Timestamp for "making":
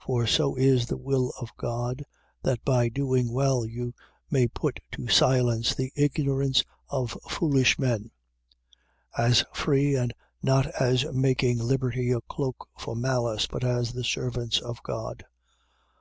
11.12-11.58